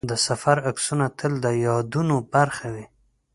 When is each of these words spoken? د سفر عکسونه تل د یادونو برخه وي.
د 0.09 0.11
سفر 0.27 0.57
عکسونه 0.69 1.05
تل 1.17 1.33
د 1.43 1.47
یادونو 1.67 2.15
برخه 2.33 2.67
وي. 2.73 2.85